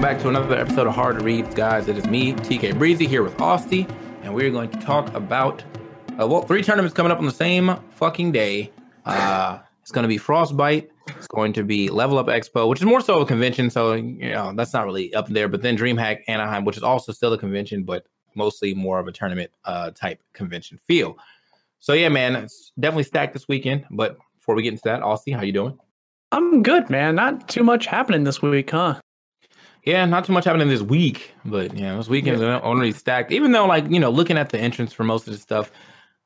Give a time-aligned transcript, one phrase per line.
[0.00, 1.86] Welcome back to another episode of Hard to Read, guys.
[1.86, 3.86] It is me, TK Breezy, here with Austin,
[4.22, 5.62] and we're going to talk about
[6.18, 8.72] uh, well, three tournaments coming up on the same fucking day.
[9.04, 10.90] Uh, it's going to be Frostbite.
[11.08, 14.30] It's going to be Level Up Expo, which is more so a convention, so you
[14.30, 15.48] know that's not really up there.
[15.48, 19.12] But then DreamHack Anaheim, which is also still a convention, but mostly more of a
[19.12, 21.18] tournament uh, type convention feel.
[21.78, 23.84] So yeah, man, it's definitely stacked this weekend.
[23.90, 25.78] But before we get into that, Austin, how you doing?
[26.32, 27.16] I'm good, man.
[27.16, 28.98] Not too much happening this week, huh?
[29.84, 32.58] Yeah, not too much happening this week, but yeah, this weekend yeah.
[32.58, 33.32] already stacked.
[33.32, 35.72] Even though, like you know, looking at the entrance for most of the stuff,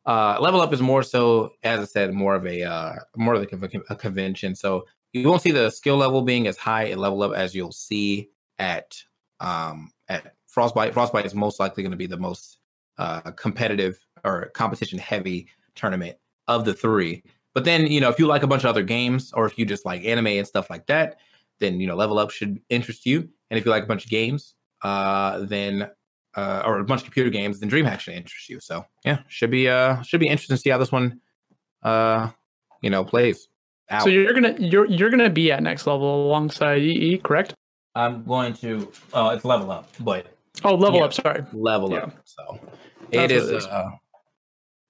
[0.06, 3.42] uh, level up is more so, as I said, more of a uh, more of
[3.42, 4.54] a, a convention.
[4.54, 7.72] So you won't see the skill level being as high at level up as you'll
[7.72, 8.28] see
[8.58, 9.00] at
[9.40, 10.92] um, at Frostbite.
[10.92, 12.58] Frostbite is most likely going to be the most
[12.98, 16.16] uh, competitive or competition heavy tournament
[16.48, 17.22] of the three.
[17.54, 19.64] But then, you know, if you like a bunch of other games or if you
[19.64, 21.18] just like anime and stuff like that,
[21.60, 23.28] then you know, level up should interest you.
[23.50, 25.90] And if you like a bunch of games, uh, then
[26.36, 28.60] uh, or a bunch of computer games, then DreamHack should interest you.
[28.60, 31.20] So yeah, should be uh should be interesting to see how this one
[31.82, 32.30] uh
[32.82, 33.48] you know plays.
[33.90, 34.02] Out.
[34.02, 37.54] So you're gonna you're you're gonna be at next level alongside EE, correct?
[37.94, 38.90] I'm going to.
[39.12, 40.26] Oh, it's level up, but
[40.64, 41.14] oh, level yeah, up.
[41.14, 41.98] Sorry, level yeah.
[41.98, 42.14] up.
[42.24, 42.58] So
[43.10, 43.66] it is, it is.
[43.66, 43.90] Uh,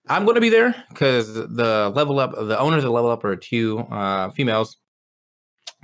[0.09, 3.37] I'm going to be there because the level up, the owners of level up are
[3.37, 4.77] two uh, females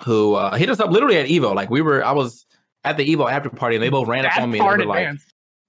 [0.02, 1.54] who uh, hit us up literally at Evo.
[1.54, 2.46] Like we were, I was
[2.84, 4.58] at the Evo after party, and they both ran up on me.
[4.58, 5.18] And they were like,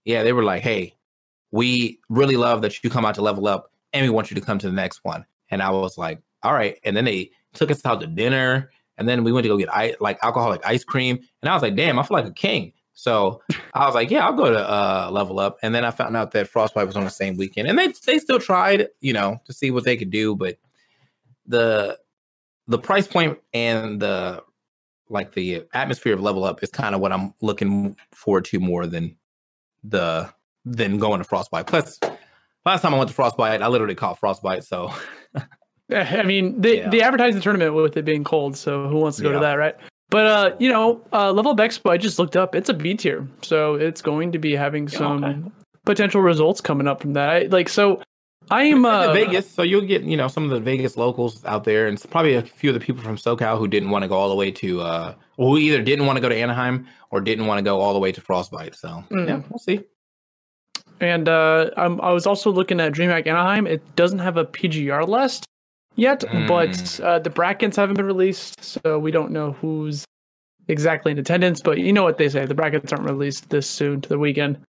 [0.06, 0.96] yeah, they were like, hey,
[1.52, 4.41] we really love that you come out to level up and we want you to
[4.41, 5.25] come to the next one.
[5.50, 6.80] And I was like, all right.
[6.84, 9.74] And then they took us out to dinner and then we went to go get
[9.74, 11.20] ice, like alcoholic ice cream.
[11.41, 12.74] And I was like, damn, I feel like a king.
[12.94, 13.41] So
[13.74, 15.58] I was like, yeah, I'll go to uh, level up.
[15.62, 18.20] And then I found out that Frostbite was on the same weekend and they, they
[18.20, 20.36] still tried, you know, to see what they could do.
[20.36, 20.58] But
[21.46, 21.97] the,
[22.68, 24.44] the price point and the
[25.10, 28.88] like the atmosphere of level up is kind of what I'm looking forward to more
[28.88, 29.18] than
[29.84, 30.32] the
[30.66, 31.68] than going to frostbite.
[31.68, 32.00] Plus,
[32.66, 34.64] last time I went to frostbite, I literally caught frostbite.
[34.64, 34.94] So,
[35.92, 36.90] I mean, they yeah.
[36.90, 38.56] they advertised the tournament with it being cold.
[38.56, 39.36] So who wants to go yeah.
[39.36, 39.76] to that, right?
[40.10, 42.56] But uh, you know, uh, Level Up Expo, I just looked up.
[42.56, 45.52] It's a B tier, so it's going to be having some okay.
[45.86, 47.30] potential results coming up from that.
[47.30, 48.02] I, like, so
[48.52, 51.64] I am uh, Vegas, so you'll get you know some of the Vegas locals out
[51.64, 54.16] there, and probably a few of the people from SoCal who didn't want to go
[54.16, 57.48] all the way to, uh, who either didn't want to go to Anaheim or didn't
[57.48, 58.76] want to go all the way to Frostbite.
[58.76, 59.28] So mm.
[59.28, 59.80] yeah, we'll see.
[61.00, 63.66] And uh, i was also looking at DreamHack Anaheim.
[63.66, 65.46] It doesn't have a PGR list
[65.96, 66.47] yet, mm.
[66.47, 70.06] but uh, the brackets haven't been released, so we don't know who's
[70.68, 71.62] exactly in attendance.
[71.62, 74.59] But you know what they say: the brackets aren't released this soon to the weekend.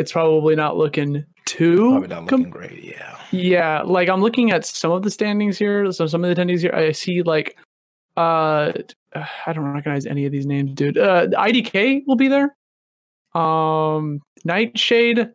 [0.00, 2.82] It's probably not looking too probably not looking com- great.
[2.84, 3.82] Yeah, yeah.
[3.82, 5.90] Like I'm looking at some of the standings here.
[5.92, 7.56] So some of the attendees here, I see like
[8.16, 8.72] uh
[9.14, 10.98] I don't recognize any of these names, dude.
[10.98, 12.54] Uh IDK will be there.
[13.34, 15.28] Um Nightshade,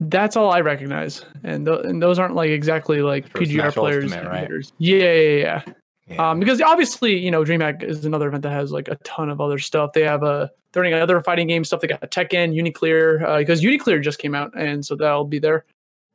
[0.00, 4.12] That's all I recognize, and th- and those aren't like exactly like PGR players.
[4.12, 4.48] Ultimate, right?
[4.78, 5.62] Yeah, yeah, yeah.
[6.08, 6.30] Yeah.
[6.30, 9.40] Um, because obviously, you know, DreamHack is another event that has like a ton of
[9.40, 9.92] other stuff.
[9.92, 11.80] They have a they're running other fighting game stuff.
[11.80, 15.64] They got Tekken, Uniclear, uh, because Uniclear just came out, and so that'll be there.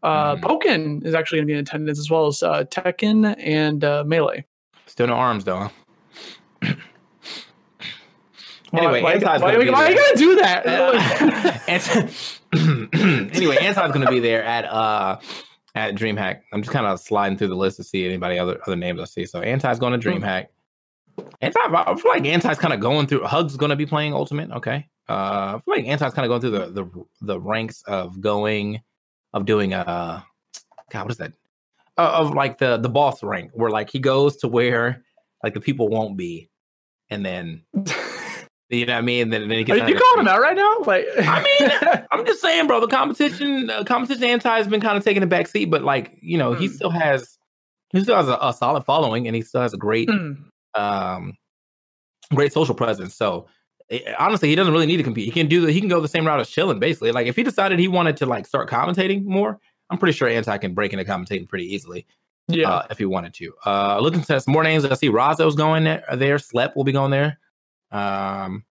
[0.03, 0.41] Uh, mm.
[0.41, 4.03] Pokken is actually going to be in attendance as well as uh, Tekken and uh,
[4.05, 4.45] Melee.
[4.85, 5.69] Still no arms though.
[8.73, 12.31] anyway, why, why, why, why are you gonna do that?
[12.53, 15.19] anyway, Anton's gonna be there at uh
[15.75, 16.41] at DreamHack.
[16.51, 19.05] I'm just kind of sliding through the list to see anybody other other names I
[19.05, 19.25] see.
[19.25, 20.17] So Anti's going to hmm.
[20.17, 20.47] DreamHack.
[21.41, 23.23] Anti, I feel like Anti's kind of going through.
[23.23, 24.49] Hugs going to be playing Ultimate.
[24.51, 28.19] Okay, uh, I feel like Anti's kind of going through the the the ranks of
[28.21, 28.81] going
[29.33, 30.21] of doing uh,
[30.91, 31.33] God, what is that?
[31.97, 35.03] Uh, of like the the boss rank where like he goes to where
[35.43, 36.49] like the people won't be,
[37.09, 37.63] and then
[38.71, 39.29] You know what I mean?
[39.29, 40.77] Then, then he gets Are you calling him out right now?
[40.85, 42.79] Like, I mean, I'm just saying, bro.
[42.79, 46.17] The competition, uh, competition anti has been kind of taking a back seat, but like,
[46.21, 46.59] you know, mm.
[46.59, 46.73] he hmm.
[46.73, 47.37] still has,
[47.91, 50.37] he still has a, a, solid following, and he still has a great, mm.
[50.75, 51.33] um,
[52.33, 53.13] great social presence.
[53.13, 53.47] So,
[53.89, 55.25] it, eh, honestly, he doesn't really need to compete.
[55.25, 57.11] He can do the, he can go the same route as Chillin, basically.
[57.11, 59.59] Like, if he decided he wanted to like start commentating more,
[59.89, 62.07] I'm pretty sure anti can break into commentating pretty easily.
[62.47, 63.53] Yeah, uh, if he wanted to.
[63.65, 66.03] Uh, looking at some more names, I see Razo's going there.
[66.15, 66.39] there.
[66.39, 67.37] Slep will be going there.
[67.91, 68.65] Um,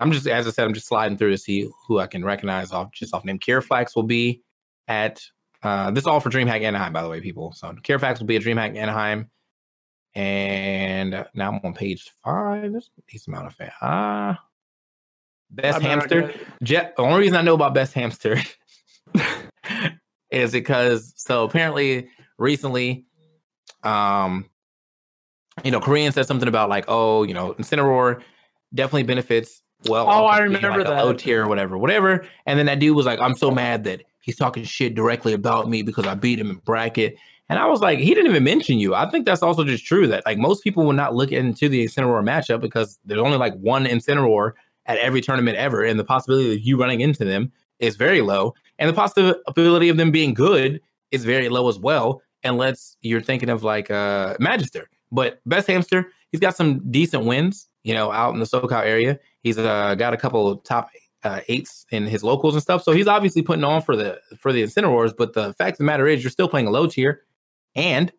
[0.00, 2.72] I'm just, as I said, I'm just sliding through to see who I can recognize
[2.72, 3.38] off just off name.
[3.38, 4.42] Careflax will be
[4.88, 5.22] at
[5.62, 7.52] uh, this is all for DreamHack Anaheim, by the way, people.
[7.52, 9.30] So Careflax will be at DreamHack Anaheim,
[10.14, 12.70] and now I'm on page five.
[12.70, 13.70] There's a decent amount of fan.
[13.80, 14.36] Ah, uh,
[15.50, 16.34] best I'm hamster.
[16.62, 16.94] Jet.
[16.96, 18.36] The only reason I know about best hamster
[20.30, 23.06] is because so apparently recently,
[23.84, 24.50] um,
[25.64, 28.22] you know, Korean said something about like, oh, you know, Incineroar
[28.74, 30.06] definitely benefits well.
[30.08, 31.04] Oh, I remember like that.
[31.04, 32.26] Low tier or whatever, whatever.
[32.46, 35.68] And then that dude was like, I'm so mad that he's talking shit directly about
[35.68, 37.16] me because I beat him in bracket.
[37.48, 38.94] And I was like, he didn't even mention you.
[38.94, 41.84] I think that's also just true that like most people will not look into the
[41.84, 44.52] Incineroar matchup because there's only like one Incineroar
[44.86, 45.82] at every tournament ever.
[45.84, 48.54] And the possibility of you running into them is very low.
[48.78, 50.80] And the possibility of them being good
[51.10, 54.88] is very low as well, unless you're thinking of like uh Magister.
[55.12, 59.20] But best hamster, he's got some decent wins you know, out in the SoCal area.
[59.42, 60.90] He's uh, got a couple top
[61.22, 62.82] uh, eights in his locals and stuff.
[62.82, 65.16] So he's obviously putting on for the for the Incineroars.
[65.16, 67.22] But the fact of the matter is, you're still playing a low tier,
[67.74, 68.12] and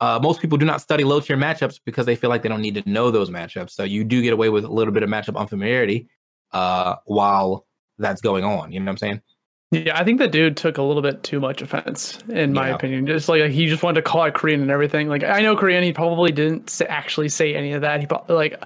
[0.00, 2.60] uh, most people do not study low tier matchups because they feel like they don't
[2.60, 3.70] need to know those matchups.
[3.70, 6.08] So you do get away with a little bit of matchup unfamiliarity
[6.52, 7.66] uh, while
[7.98, 8.72] that's going on.
[8.72, 9.22] You know what I'm saying?
[9.72, 12.76] Yeah, I think the dude took a little bit too much offense, in my yeah.
[12.76, 13.06] opinion.
[13.06, 15.08] Just like he just wanted to call out Korean and everything.
[15.08, 18.00] Like I know Korean, he probably didn't actually say any of that.
[18.00, 18.62] He like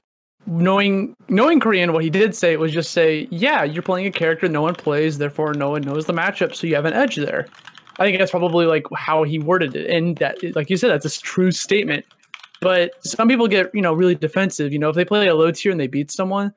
[0.46, 4.48] knowing knowing Korean, what he did say was just say, "Yeah, you're playing a character
[4.48, 7.46] no one plays, therefore no one knows the matchup, so you have an edge there."
[7.98, 11.04] I think that's probably like how he worded it, and that, like you said, that's
[11.04, 12.04] a true statement.
[12.60, 14.72] But some people get you know really defensive.
[14.72, 16.52] You know, if they play a low tier and they beat someone,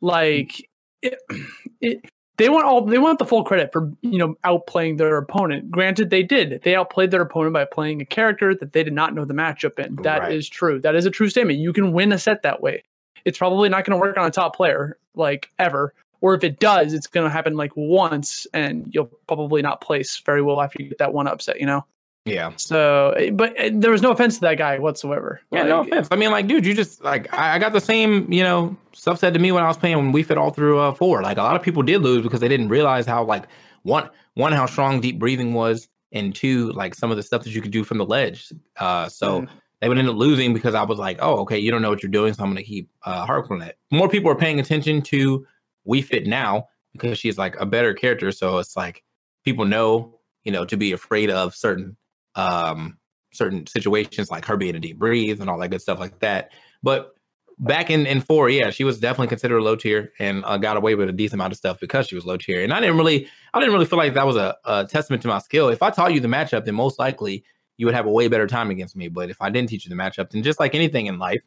[0.00, 0.68] like
[1.02, 1.18] it,
[1.80, 2.04] it
[2.38, 5.70] they want all they want the full credit for you know outplaying their opponent.
[5.70, 6.60] Granted, they did.
[6.62, 9.78] They outplayed their opponent by playing a character that they did not know the matchup
[9.78, 9.96] in.
[9.96, 10.32] That right.
[10.32, 10.80] is true.
[10.80, 11.58] That is a true statement.
[11.58, 12.82] You can win a set that way
[13.24, 15.94] it's probably not going to work on a top player like ever.
[16.20, 20.22] Or if it does, it's going to happen like once, and you'll probably not place
[20.24, 21.58] very well after you get that one upset.
[21.60, 21.84] You know.
[22.24, 22.52] Yeah.
[22.56, 25.40] So, eh, but eh, there was no offense to that guy whatsoever.
[25.50, 26.08] Yeah, like, no offense.
[26.10, 29.34] I mean, like, dude, you just like I got the same, you know, stuff said
[29.34, 31.22] to me when I was playing when Wii Fit all through uh, four.
[31.22, 33.44] Like a lot of people did lose because they didn't realize how like
[33.82, 37.50] one one how strong deep breathing was, and two like some of the stuff that
[37.50, 38.52] you could do from the ledge.
[38.76, 39.48] Uh, so mm
[39.82, 42.04] they would end up losing because I was like, oh, okay, you don't know what
[42.04, 43.76] you're doing, so I'm going to keep uh, harping on it.
[43.90, 45.44] More people are paying attention to
[45.88, 48.30] Wii Fit now because she's like a better character.
[48.30, 49.02] So it's like
[49.44, 51.96] people know, you know, to be afraid of certain
[52.36, 52.96] um
[53.32, 56.52] certain situations like her being a deep breathe and all that good stuff like that.
[56.84, 57.16] But
[57.58, 60.94] back in in four, yeah, she was definitely considered low tier and uh, got away
[60.94, 62.62] with a decent amount of stuff because she was low tier.
[62.62, 65.28] And I didn't really, I didn't really feel like that was a, a testament to
[65.28, 65.70] my skill.
[65.70, 67.44] If I taught you the matchup, then most likely
[67.82, 69.08] you would have a way better time against me.
[69.08, 71.42] But if I didn't teach you the matchup, then just like anything in life,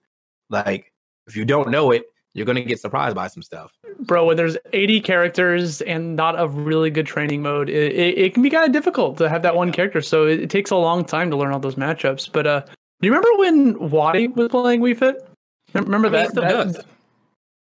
[0.50, 0.92] like
[1.28, 3.72] if you don't know it, you're going to get surprised by some stuff.
[4.02, 8.34] Bro, when there's 80 characters and not a really good training mode, it, it, it
[8.34, 9.58] can be kind of difficult to have that yeah.
[9.58, 10.02] one character.
[10.02, 12.30] So it, it, takes a long time to learn all those matchups.
[12.30, 15.26] But uh, do you remember when Wadi was playing Wii Fit?
[15.74, 16.36] Remember I mean, that?
[16.36, 16.76] that, does.
[16.76, 16.86] It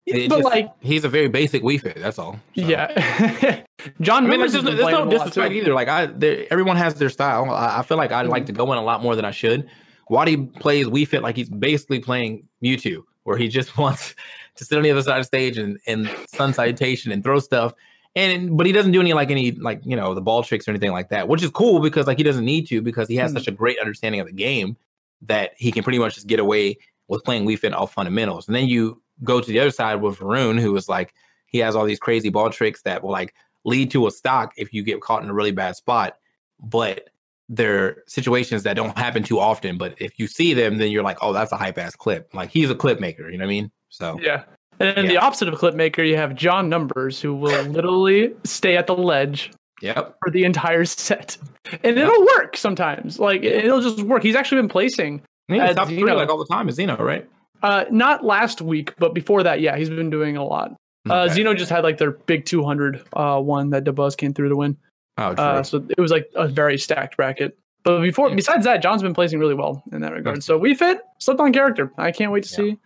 [0.07, 1.99] but just, like he's a very basic Wii Fit.
[2.01, 2.35] That's all.
[2.35, 2.41] So.
[2.55, 3.63] Yeah,
[4.01, 4.27] John.
[4.27, 5.75] I mean, there's, there's no disrespect either.
[5.75, 6.05] Like I,
[6.51, 7.51] everyone has their style.
[7.51, 8.31] I, I feel like I mm-hmm.
[8.31, 9.69] like to go in a lot more than I should.
[10.09, 14.15] Wadi plays Wii Fit like he's basically playing Mewtwo, where he just wants
[14.57, 17.41] to sit on the other side of the stage and and sun salutation and throw
[17.41, 17.75] stuff.
[18.15, 20.71] and but he doesn't do any like any like you know the ball tricks or
[20.71, 23.33] anything like that, which is cool because like he doesn't need to because he has
[23.33, 23.35] mm.
[23.35, 24.77] such a great understanding of the game
[25.23, 28.47] that he can pretty much just get away with playing Wii Fit off fundamentals.
[28.47, 31.15] And then you go to the other side with Varun, who is like
[31.47, 33.35] he has all these crazy ball tricks that will like
[33.65, 36.17] lead to a stock if you get caught in a really bad spot,
[36.61, 37.09] but
[37.49, 39.79] they're situations that don't happen too often.
[39.79, 42.33] But if you see them, then you're like, oh, that's a hype ass clip.
[42.35, 43.31] Like he's a clip maker.
[43.31, 43.71] You know what I mean?
[43.89, 44.45] So yeah.
[44.79, 45.13] And then yeah.
[45.13, 48.87] the opposite of a clip maker, you have John Numbers, who will literally stay at
[48.87, 49.51] the ledge
[49.83, 50.17] Yep.
[50.23, 51.37] For the entire set.
[51.85, 52.09] And yep.
[52.09, 53.19] it'll work sometimes.
[53.19, 54.23] Like it'll just work.
[54.23, 55.23] He's actually been placing.
[55.49, 57.29] Yeah, top three like all the time is Xeno, right?
[57.63, 60.77] Uh not last week, but before that, yeah, he's been doing a lot.
[61.09, 61.41] Uh, okay.
[61.41, 64.77] Xeno just had like their big 200 uh one that Dabuz came through to win.
[65.19, 65.45] Oh, true.
[65.45, 67.57] Uh, so it was like a very stacked bracket.
[67.85, 70.43] But before, besides that, John's been placing really well in that regard.
[70.43, 71.93] So Wii Fit slipped on character.
[71.97, 72.73] I can't wait to yeah.
[72.73, 72.79] see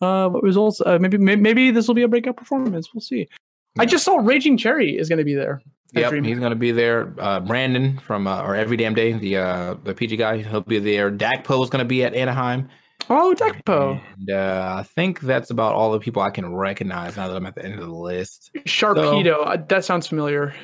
[0.00, 0.80] uh, what results.
[0.80, 2.94] Uh, maybe maybe this will be a breakout performance.
[2.94, 3.28] We'll see.
[3.78, 5.60] I just saw Raging Cherry is going to be there.
[5.92, 7.14] Yep, he's going to be there.
[7.18, 10.78] Uh, Brandon from uh, or Every Damn Day, the uh, the PG guy, he'll be
[10.78, 11.10] there.
[11.10, 12.68] Dakpo is going to be at Anaheim.
[13.10, 14.00] Oh, Dakpo.
[14.18, 17.46] And uh, I think that's about all the people I can recognize now that I'm
[17.46, 18.50] at the end of the list.
[18.66, 20.54] Sharpedo, so, uh, that sounds familiar.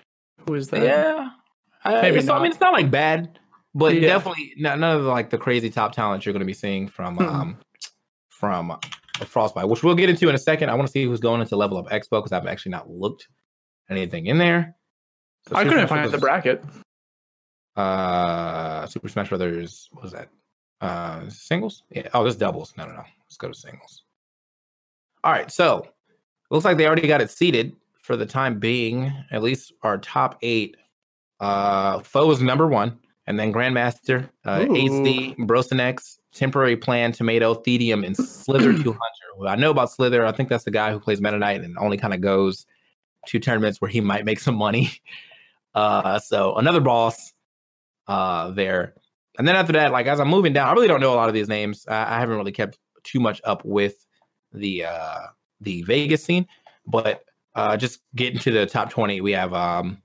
[0.46, 0.82] Who is that?
[0.82, 1.30] Yeah,
[1.84, 2.22] maybe.
[2.22, 3.38] So, I mean, it's not like bad,
[3.74, 4.08] but yeah.
[4.08, 7.16] definitely none of the, like the crazy top talents you're going to be seeing from
[7.16, 7.22] hmm.
[7.22, 7.58] um
[8.40, 8.76] from
[9.26, 10.70] Frostbite, which we'll get into in a second.
[10.70, 13.28] I want to see who's going into Level Up Expo because I've actually not looked
[13.90, 14.74] anything in there.
[15.48, 16.64] So I couldn't find the bracket.
[17.76, 19.88] Uh, Super Smash Brothers.
[19.92, 20.28] What was that?
[20.80, 21.82] Uh, singles.
[21.90, 22.08] Yeah.
[22.14, 22.72] Oh, this doubles.
[22.76, 23.04] No, no, no.
[23.26, 24.04] Let's go to singles.
[25.22, 25.50] All right.
[25.50, 25.86] So
[26.50, 29.12] looks like they already got it seated for the time being.
[29.30, 30.76] At least our top eight.
[31.38, 32.98] Uh, Foe is number one,
[33.30, 38.98] and then Grandmaster, uh, HD, Brosenex, Temporary Plan, Tomato, Thedium, and Slither 200.
[39.38, 40.26] Well, I know about Slither.
[40.26, 42.66] I think that's the guy who plays Meta Knight and only kind of goes
[43.28, 44.90] to tournaments where he might make some money.
[45.72, 47.32] Uh, so another boss
[48.08, 48.92] uh, there.
[49.38, 51.28] And then after that, like as I'm moving down, I really don't know a lot
[51.28, 51.86] of these names.
[51.86, 54.04] I, I haven't really kept too much up with
[54.52, 55.26] the uh,
[55.60, 56.48] the Vegas scene,
[56.88, 57.22] but
[57.54, 60.02] uh, just getting to the top 20, we have um,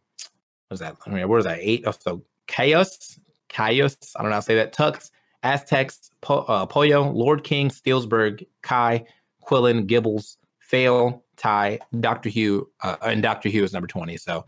[0.67, 0.97] what's that?
[1.07, 1.57] I mean, what is that?
[1.59, 1.83] Eight.
[1.87, 3.97] Oh, so Chaos, Chaos.
[4.15, 4.73] I don't know how to say that.
[4.73, 5.11] Tux,
[5.43, 9.05] Aztecs, po- uh, Poyo, Lord King, Steelsberg, Kai,
[9.45, 14.17] Quillen, Gibbles, Fail, Ty, Doctor Hugh, uh, and Doctor Hugh is number 20.
[14.17, 14.45] So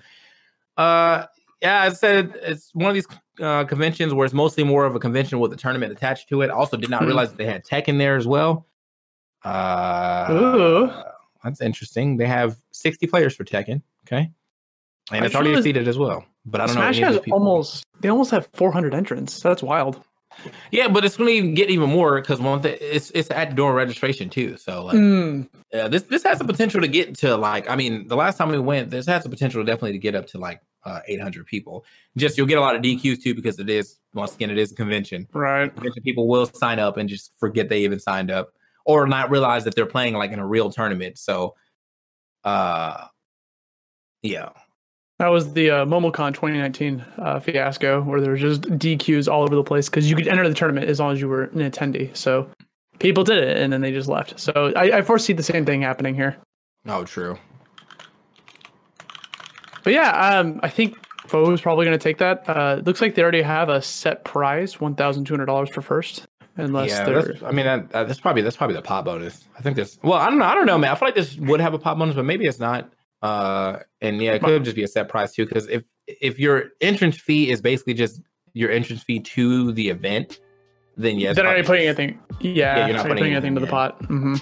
[0.78, 1.26] uh,
[1.62, 3.08] yeah, I said it's one of these
[3.42, 6.50] uh, conventions where it's mostly more of a convention with a tournament attached to it.
[6.50, 7.08] Also did not mm.
[7.08, 8.68] realize that they had tech in there as well.
[9.44, 10.92] Uh, Ooh.
[11.44, 12.18] that's interesting.
[12.18, 13.82] They have 60 players for Tekken.
[14.06, 14.32] Okay.
[15.12, 16.26] And I it's already seated as well.
[16.48, 17.12] But I don't Smash know.
[17.12, 19.40] Smash has almost, they almost have 400 entrants.
[19.42, 20.02] That's wild.
[20.72, 23.74] Yeah, but it's going to get even more because one thing it's it's at door
[23.74, 24.58] registration too.
[24.58, 25.50] So like, mm.
[25.74, 28.50] yeah, this this has the potential to get to like I mean, the last time
[28.50, 31.86] we went, this has the potential definitely to get up to like uh, 800 people.
[32.18, 34.72] Just you'll get a lot of DQs too because it is once again it is
[34.72, 35.28] a convention.
[35.34, 38.54] Right, convention people will sign up and just forget they even signed up
[38.86, 41.18] or not realize that they're playing like in a real tournament.
[41.18, 41.56] So,
[42.46, 43.08] uh,
[44.22, 44.50] yeah,
[45.20, 49.56] that was the uh, MomoCon 2019 uh, fiasco where there was just DQs all over
[49.56, 52.16] the place because you could enter the tournament as long as you were an attendee.
[52.16, 52.50] So
[53.00, 54.40] people did it and then they just left.
[54.40, 56.38] So I, I foresee the same thing happening here.
[56.88, 57.38] Oh, true.
[59.84, 60.96] But yeah, um, I think
[61.28, 62.48] Foe is probably going to take that.
[62.48, 65.82] Uh, looks like they already have a set prize, one thousand two hundred dollars for
[65.82, 66.26] first.
[66.58, 69.46] Unless yeah, they're, I mean, that, that's probably that's probably the pop bonus.
[69.58, 70.00] I think this.
[70.04, 70.46] Well, I don't know.
[70.46, 70.92] I don't know, man.
[70.92, 72.90] I feel like this would have a pop bonus, but maybe it's not.
[73.22, 75.46] Uh, and yeah, it could just be a set price too.
[75.46, 78.22] Because if if your entrance fee is basically just
[78.54, 80.40] your entrance fee to the event,
[80.96, 82.20] then yes, then are you putting anything?
[82.40, 84.02] Yeah, yeah you're not putting, putting anything, anything to the pot.
[84.04, 84.36] Mm-hmm.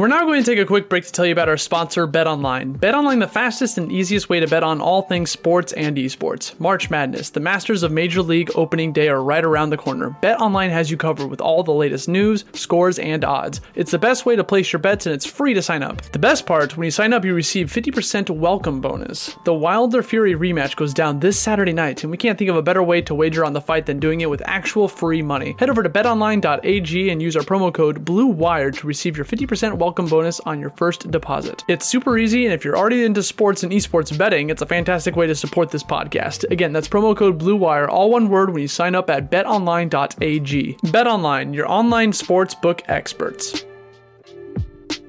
[0.00, 2.78] We're now going to take a quick break to tell you about our sponsor, BetOnline.
[2.78, 6.58] BetOnline, the fastest and easiest way to bet on all things sports and esports.
[6.58, 10.16] March Madness, the Masters of Major League opening day are right around the corner.
[10.22, 13.60] BetOnline has you covered with all the latest news, scores, and odds.
[13.74, 16.00] It's the best way to place your bets and it's free to sign up.
[16.12, 19.36] The best part, when you sign up, you receive 50% welcome bonus.
[19.44, 22.62] The Wilder Fury rematch goes down this Saturday night, and we can't think of a
[22.62, 25.56] better way to wager on the fight than doing it with actual free money.
[25.58, 29.89] Head over to betonline.ag and use our promo code BLUEWIRE to receive your 50% welcome
[29.90, 31.64] welcome bonus on your first deposit.
[31.66, 35.16] It's super easy, and if you're already into sports and esports betting, it's a fantastic
[35.16, 36.48] way to support this podcast.
[36.52, 40.76] Again, that's promo code BLUEWIRE, all one word, when you sign up at betonline.ag.
[40.84, 43.64] BetOnline, your online sports book experts.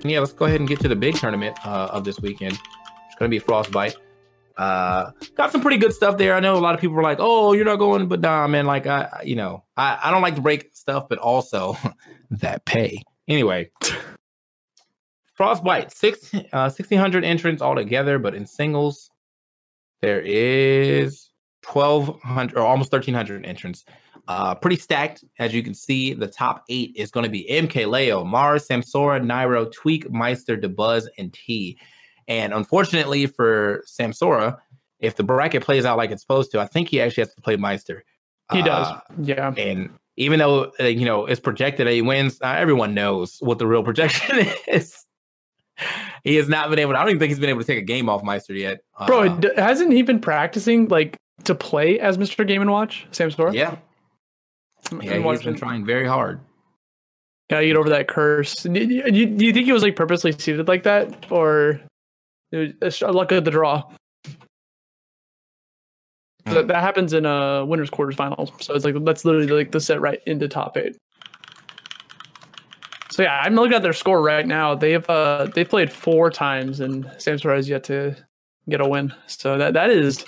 [0.04, 2.54] Yeah, let's go ahead and get to the big tournament uh, of this weekend.
[2.54, 3.98] It's going to be Frostbite.
[4.58, 6.34] Uh, got some pretty good stuff there.
[6.34, 8.66] I know a lot of people were like, "Oh, you're not going," but nah, man.
[8.66, 11.78] Like, I, you know, I, I don't like to break stuff, but also
[12.32, 13.04] that pay.
[13.28, 13.70] Anyway,
[15.34, 19.10] Frostbite, six, uh, 1,600 entrants altogether, but in singles,
[20.02, 21.30] there is
[21.66, 23.86] 1200 or almost 1300 entrants.
[24.28, 26.14] Uh, pretty stacked, as you can see.
[26.14, 31.34] The top eight is going to be MKLeo, Mars, Samsora, Nairo, Tweak, Meister, Dabuz, and
[31.34, 31.78] Tea.
[32.28, 34.58] And unfortunately for Samsora,
[35.00, 37.42] if the bracket plays out like it's supposed to, I think he actually has to
[37.42, 38.04] play Meister.
[38.52, 38.88] He does.
[38.88, 39.54] Uh, yeah.
[39.58, 43.60] And even though uh, you know it's projected that he wins, uh, everyone knows what
[43.60, 45.01] the real projection is.
[46.24, 46.94] he has not been able.
[46.94, 48.82] To, I don't even think he's been able to take a game off Meister yet.
[49.08, 52.48] Bro, uh, hasn't he been practicing like to play as Mr.
[52.48, 53.54] Game and Watch, Samsora?
[53.54, 53.78] Yeah.
[55.02, 56.40] Yeah, he's been trying very hard.
[57.50, 58.64] Gotta get over that curse.
[58.64, 61.82] Do you, do you think he was like purposely seated like that, or
[62.52, 63.84] it was a luck of the draw?
[66.46, 66.54] Mm.
[66.54, 69.80] That, that happens in a uh, winners quarters So it's like that's literally like the
[69.80, 70.98] set right into top eight.
[73.12, 74.74] So yeah, I'm looking at their score right now.
[74.74, 78.16] They've uh they've played four times and Samsora has yet to
[78.70, 79.14] get a win.
[79.28, 80.26] So that that is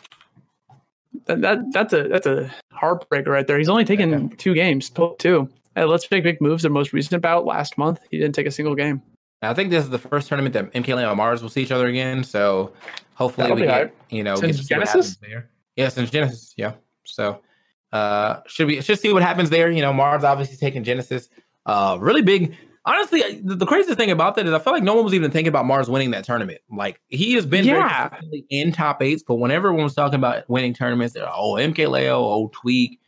[1.25, 3.57] that, that that's a that's a heartbreaker right there.
[3.57, 5.49] He's only taken two games, two.
[5.75, 7.99] And Let's Make Big Moves, their most recent bout last month.
[8.11, 9.01] He didn't take a single game.
[9.41, 11.87] I think this is the first tournament that MKLeo and Mars will see each other
[11.87, 12.23] again.
[12.23, 12.71] So
[13.15, 15.17] hopefully That'll we get, you know, Since Genesis?
[15.17, 15.49] there.
[15.75, 16.53] Yeah, since Genesis.
[16.57, 16.73] Yeah.
[17.05, 17.41] So
[17.91, 19.71] uh should we should see what happens there.
[19.71, 21.29] You know, Mars obviously taking Genesis.
[21.65, 25.03] Uh really big honestly, the, craziest thing about that is I feel like no one
[25.03, 26.61] was even thinking about Mars winning that tournament.
[26.69, 28.09] Like he has been yeah.
[28.49, 32.51] in top eights, but whenever everyone was talking about winning tournaments, they're oh MKLeo, oh
[32.53, 32.99] Tweak,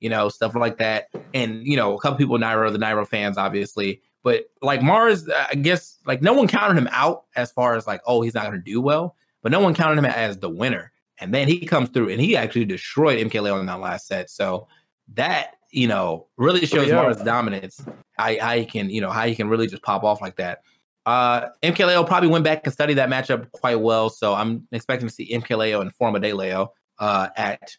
[0.00, 1.08] you know, stuff like that.
[1.34, 4.02] And you know, a couple people Nairo, the Nairo fans, obviously.
[4.22, 8.02] But like Mars, I guess like no one counted him out as far as like,
[8.06, 10.92] oh, he's not gonna do well, but no one counted him as the winner.
[11.18, 14.28] And then he comes through and he actually destroyed MKLeo in that last set.
[14.28, 14.66] So
[15.14, 16.96] that you know, really shows yeah.
[16.96, 17.84] Mars' dominance.
[18.18, 20.60] How he can, you know, how he can really just pop off like that.
[21.04, 24.08] Uh, MKLeo probably went back and studied that matchup quite well.
[24.08, 27.76] So I'm expecting to see MKLeo and Forma de Leo uh, at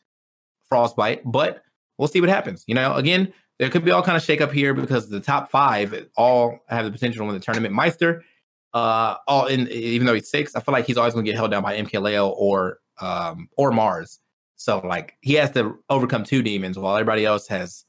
[0.67, 1.63] Frostbite, but
[1.97, 2.65] we'll see what happens.
[2.67, 5.49] You know, again, there could be all kind of shake up here because the top
[5.49, 7.73] five all have the potential to win the tournament.
[7.73, 8.23] Meister,
[8.73, 11.37] uh, all in even though he's six, I feel like he's always going to get
[11.37, 14.19] held down by MKLeo or um or Mars.
[14.55, 17.85] So like he has to overcome two demons while everybody else has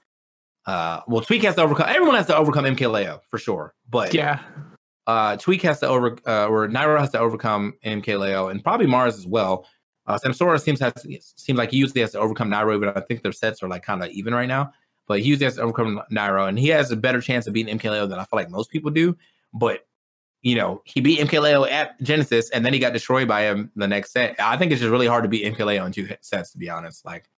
[0.67, 3.75] uh well Tweak has to overcome everyone has to overcome MKLeo for sure.
[3.89, 4.41] But yeah.
[5.07, 9.17] Uh Tweak has to over uh or Nairo has to overcome MKLeo and probably Mars
[9.17, 9.67] as well.
[10.07, 10.93] Uh Samsora seems has
[11.37, 13.83] seems like he usually has to overcome Nairo, but I think their sets are like
[13.83, 14.73] kind of even right now.
[15.07, 17.79] But he usually has to overcome Nairo, and he has a better chance of beating
[17.79, 19.15] MKLeo than I feel like most people do.
[19.53, 19.85] But
[20.45, 23.89] you know, he beat MKLeo at Genesis and then he got destroyed by him the
[23.89, 24.37] next set.
[24.39, 27.03] I think it's just really hard to beat MKLeo in two sets, to be honest.
[27.05, 27.31] Like,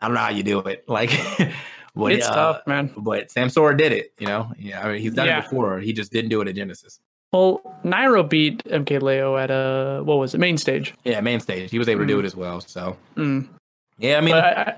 [0.00, 0.84] I don't know how you do it.
[0.88, 1.10] Like,
[1.94, 2.92] but, it's uh, tough, man.
[2.96, 4.52] But Samsora did it, you know.
[4.58, 5.38] Yeah, I mean, he's done yeah.
[5.38, 5.78] it before.
[5.80, 7.00] He just didn't do it at Genesis.
[7.32, 10.94] Well, Nairo beat MKLeo at a what was it, main stage?
[11.04, 11.70] Yeah, main stage.
[11.70, 12.08] He was able mm.
[12.08, 12.20] to do mm.
[12.20, 12.60] it as well.
[12.60, 13.48] So, mm.
[13.98, 14.76] yeah, I mean, I,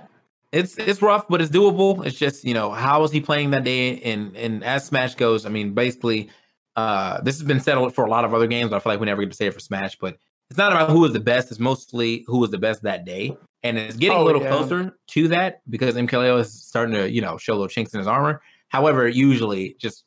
[0.52, 2.05] it's it's rough, but it's doable.
[2.07, 4.00] It's just you know how was he playing that day?
[4.00, 6.31] And and as Smash goes, I mean, basically
[6.76, 8.72] uh, this has been settled for a lot of other games.
[8.72, 10.18] I feel like we never get to say it for Smash, but
[10.50, 11.50] it's not about who is the best.
[11.50, 14.49] It's mostly who was the best that day, and it's getting oh, a little yeah.
[14.49, 18.07] closer to that because MKLeo is starting to you know show little chinks in his
[18.07, 18.42] armor.
[18.69, 20.05] However, usually just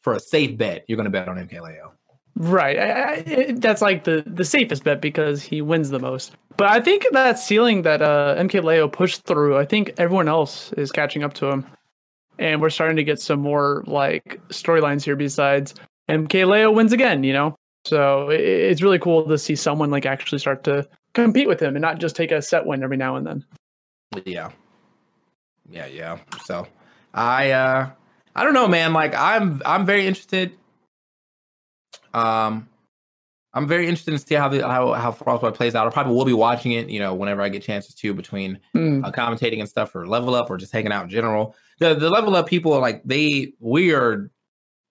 [0.00, 1.90] for a safe bet, you're going to bet on MKLeo.
[2.36, 6.34] Right, I, I, that's like the the safest bet because he wins the most.
[6.56, 10.92] But I think that ceiling that uh, MKLeo pushed through, I think everyone else is
[10.92, 11.66] catching up to him,
[12.38, 15.74] and we're starting to get some more like storylines here besides
[16.08, 17.56] MKLeo wins again, you know?
[17.86, 21.82] So it's really cool to see someone like actually start to compete with him and
[21.82, 23.44] not just take a set win every now and then.
[24.24, 24.50] Yeah.
[25.70, 26.18] Yeah, yeah.
[26.44, 26.66] So
[27.14, 27.90] I uh
[28.36, 28.92] I don't know, man.
[28.92, 30.52] Like I'm I'm very interested.
[32.12, 32.68] Um
[33.54, 35.86] I'm very interested to see how the how how Frostbite plays out.
[35.86, 39.04] I probably will be watching it, you know, whenever I get chances to between mm.
[39.04, 41.54] uh, commentating and stuff or level up or just hanging out in general.
[41.78, 44.30] The the level up people are like they we are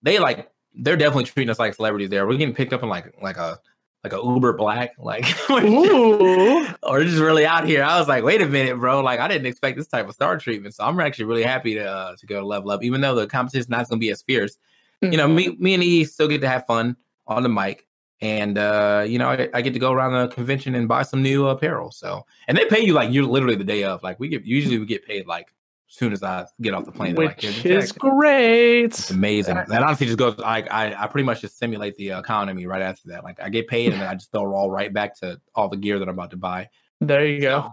[0.01, 2.25] they like they're definitely treating us like celebrities there.
[2.25, 3.59] We're getting picked up in like like a
[4.03, 7.83] like a Uber Black, like or just really out here.
[7.83, 9.01] I was like, wait a minute, bro.
[9.01, 10.75] Like I didn't expect this type of star treatment.
[10.75, 13.27] So I'm actually really happy to uh, to go to level up, even though the
[13.27, 14.57] competition not going to be as fierce.
[15.01, 15.11] Mm-hmm.
[15.11, 15.63] You know, me mm-hmm.
[15.63, 17.87] me and E still get to have fun on the mic,
[18.19, 21.21] and uh, you know, I, I, get to go around the convention and buy some
[21.21, 21.91] new apparel.
[21.91, 24.03] So, and they pay you like you're literally the day of.
[24.03, 25.47] Like we get usually we get paid like
[25.93, 27.15] soon as I get off the plane.
[27.15, 28.85] Which like, is great.
[28.85, 29.55] It's amazing.
[29.55, 30.35] That honestly just goes.
[30.43, 33.23] I, I I pretty much just simulate the economy right after that.
[33.23, 35.69] Like I get paid and then I just throw it all right back to all
[35.69, 36.69] the gear that I'm about to buy.
[36.99, 37.61] There you go.
[37.61, 37.71] So,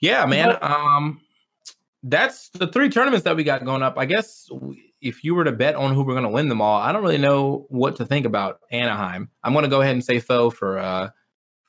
[0.00, 0.58] yeah, man.
[0.60, 1.20] Um,
[2.02, 3.96] that's the three tournaments that we got going up.
[3.96, 4.50] I guess
[5.00, 7.02] if you were to bet on who we're going to win them all, I don't
[7.02, 9.30] really know what to think about Anaheim.
[9.42, 11.10] I'm going to go ahead and say Foe for uh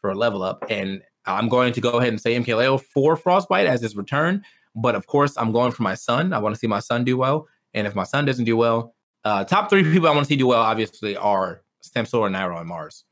[0.02, 3.66] for a level up, and I'm going to go ahead and say MKLeo for Frostbite
[3.66, 4.44] as his return.
[4.76, 6.34] But of course, I'm going for my son.
[6.34, 7.48] I want to see my son do well.
[7.74, 10.38] And if my son doesn't do well, uh, top three people I want to see
[10.38, 13.04] do well, obviously, are Samsora, Nairo, and Mars.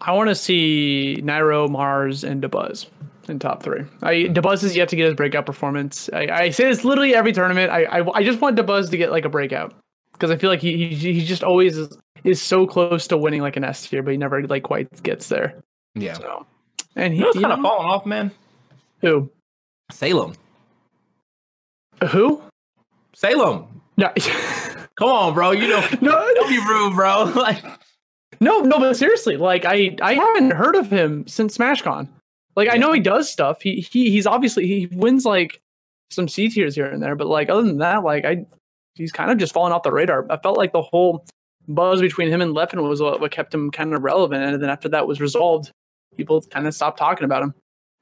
[0.00, 2.86] I want to see Nairo, Mars, and Dabuz
[3.28, 3.84] in top three.
[4.02, 6.10] I Dabuz is yet to get his breakout performance.
[6.12, 7.70] I, I say this literally every tournament.
[7.70, 9.74] I, I, I just want Dabuz to get like a breakout
[10.12, 13.40] because I feel like he, he he just always is, is so close to winning
[13.40, 15.62] like an S tier, but he never like quite gets there.
[15.94, 16.14] Yeah.
[16.14, 16.46] So,
[16.96, 18.30] and he, was kind of falling off, man.
[19.00, 19.30] Who?
[19.90, 20.34] Salem.
[22.10, 22.42] Who?
[23.14, 23.66] Salem.
[23.96, 24.10] No.
[24.96, 25.50] Come on, bro.
[25.52, 27.24] You know, no, don't be rude, bro.
[27.36, 27.62] like,
[28.40, 32.08] no, no, but seriously, like I, I haven't heard of him since SmashCon.
[32.56, 33.62] Like I know he does stuff.
[33.62, 35.60] He, he, he's obviously he wins like
[36.10, 38.46] some C tiers here and there, but like other than that, like I,
[38.94, 40.26] he's kind of just fallen off the radar.
[40.30, 41.24] I felt like the whole
[41.66, 44.70] buzz between him and Leffen was what, what kept him kind of relevant, and then
[44.70, 45.72] after that was resolved,
[46.16, 47.54] people kind of stopped talking about him.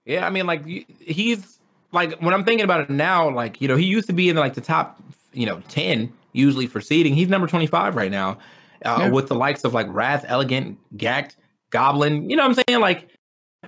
[0.04, 0.66] Yeah, I mean, like
[1.00, 1.58] he's
[1.92, 4.36] like when I'm thinking about it now, like you know, he used to be in
[4.36, 5.00] like the top,
[5.32, 7.14] you know, ten usually for seeding.
[7.14, 8.38] He's number 25 right now,
[8.84, 9.08] uh, yeah.
[9.10, 11.36] with the likes of like Wrath, Elegant, Gact,
[11.70, 12.28] Goblin.
[12.28, 12.80] You know what I'm saying?
[12.80, 13.08] Like,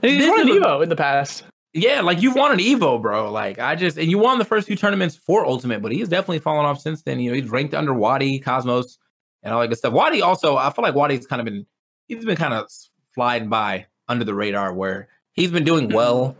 [0.02, 1.44] and he's won an Evo in the past.
[1.72, 3.30] Yeah, like you've won an Evo, bro.
[3.30, 6.38] Like I just and you won the first two tournaments for Ultimate, but he's definitely
[6.38, 7.20] fallen off since then.
[7.20, 8.98] You know, he's ranked under Wadi, Cosmos,
[9.42, 9.92] and all that good stuff.
[9.92, 11.66] Wadi also, I feel like Wadi's kind of been
[12.08, 12.68] he's been kind of
[13.14, 16.36] sliding by under the radar where he's been doing well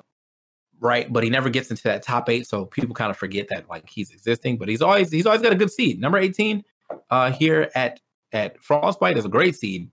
[0.80, 1.12] right?
[1.12, 3.88] But he never gets into that top eight, so people kind of forget that like
[3.88, 4.58] he's existing.
[4.58, 6.00] But he's always he's always got a good seed.
[6.00, 6.64] Number eighteen
[7.10, 8.00] uh, here at
[8.32, 9.90] at Frostbite is a great seed.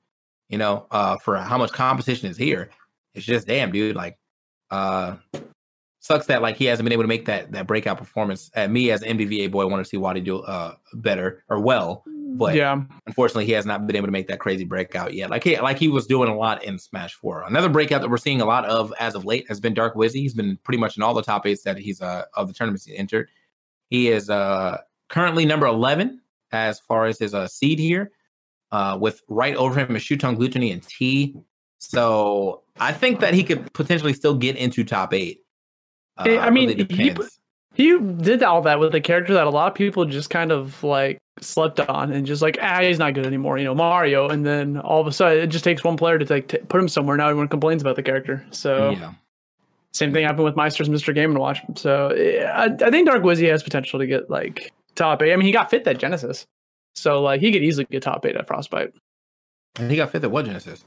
[0.50, 2.72] You know, uh, for how much competition is here.
[3.14, 3.96] It's just damn, dude.
[3.96, 4.18] Like,
[4.70, 5.16] uh,
[6.02, 8.52] sucks that like he hasn't been able to make that that breakout performance.
[8.56, 11.60] At me as an MDVA boy, I want to see Wadi do uh better or
[11.60, 12.04] well.
[12.34, 15.30] But yeah, unfortunately, he has not been able to make that crazy breakout yet.
[15.30, 17.44] Like he like he was doing a lot in Smash Four.
[17.44, 20.16] Another breakout that we're seeing a lot of as of late has been Dark Wizzy.
[20.16, 22.86] He's been pretty much in all the top eights that he's uh of the tournaments
[22.86, 23.30] he entered.
[23.90, 24.78] He is uh
[25.10, 28.12] currently number eleven as far as his uh seed here.
[28.72, 31.36] Uh, with right over him is Shuton Glutonny and Tea.
[31.80, 35.41] So I think that he could potentially still get into top eight.
[36.28, 37.14] Uh, I mean, really he,
[37.74, 40.84] he did all that with a character that a lot of people just kind of
[40.84, 44.46] like slept on and just like ah he's not good anymore you know Mario and
[44.46, 46.90] then all of a sudden it just takes one player to like t- put him
[46.90, 47.18] somewhere.
[47.18, 49.14] Now everyone complains about the character so yeah.
[49.94, 51.16] same thing happened with Meister's Mr.
[51.16, 51.60] Game and Watch.
[51.76, 52.12] So
[52.54, 55.34] I, I think Dark Wizzy has potential to get like top eight.
[55.34, 56.46] I mean he got fit at Genesis
[56.96, 58.94] so like he could easily get top eight at Frostbite.
[59.78, 60.84] And he got fifth at what Genesis?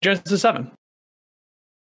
[0.00, 0.70] Genesis seven.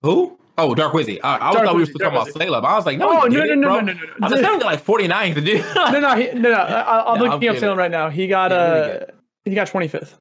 [0.04, 1.20] Who Oh, Dark Wizzy.
[1.24, 2.64] I, I thought we were talking about Salem.
[2.64, 4.14] I was like, no, oh, no, no, no, no, no, no, no.
[4.22, 5.66] I was like, like 49th, dude.
[5.76, 6.54] no, no, he, no, no.
[6.54, 8.10] I, am no, looking up Salem right now.
[8.10, 9.06] He got uh,
[9.44, 10.14] he got 25th.